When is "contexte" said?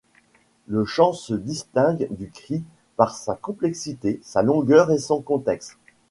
5.21-5.77